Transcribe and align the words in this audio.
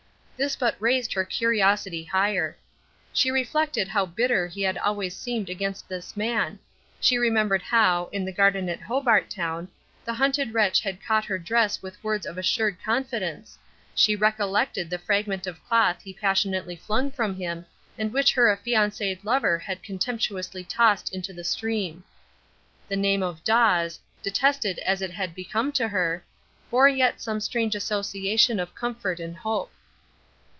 This 0.43 0.55
but 0.55 0.75
raised 0.79 1.13
her 1.13 1.23
curiosity 1.23 2.03
higher. 2.03 2.57
She 3.13 3.29
reflected 3.29 3.87
how 3.87 4.07
bitter 4.07 4.47
he 4.47 4.63
had 4.63 4.75
always 4.75 5.15
seemed 5.15 5.51
against 5.51 5.87
this 5.87 6.17
man 6.17 6.57
she 6.99 7.15
remembered 7.19 7.61
how, 7.61 8.09
in 8.11 8.25
the 8.25 8.31
garden 8.31 8.67
at 8.67 8.79
Hobart 8.81 9.29
Town, 9.29 9.67
the 10.03 10.15
hunted 10.15 10.55
wretch 10.55 10.81
had 10.81 11.05
caught 11.05 11.25
her 11.25 11.37
dress 11.37 11.83
with 11.83 12.03
words 12.03 12.25
of 12.25 12.39
assured 12.39 12.79
confidence 12.83 13.59
she 13.93 14.15
recollected 14.15 14.89
the 14.89 14.97
fragment 14.97 15.45
of 15.45 15.63
cloth 15.63 16.01
he 16.01 16.11
passionately 16.11 16.75
flung 16.75 17.11
from 17.11 17.35
him, 17.35 17.63
and 17.95 18.11
which 18.11 18.33
her 18.33 18.49
affianced 18.49 19.23
lover 19.23 19.59
had 19.59 19.83
contemptuously 19.83 20.63
tossed 20.63 21.13
into 21.13 21.33
the 21.33 21.43
stream. 21.43 22.03
The 22.89 22.95
name 22.97 23.21
of 23.21 23.43
"Dawes", 23.43 23.99
detested 24.23 24.79
as 24.79 25.03
it 25.03 25.11
had 25.11 25.35
become 25.35 25.71
to 25.73 25.87
her, 25.89 26.25
bore 26.71 26.89
yet 26.89 27.21
some 27.21 27.41
strange 27.41 27.75
association 27.75 28.59
of 28.59 28.73
comfort 28.73 29.19
and 29.19 29.37
hope. 29.37 29.71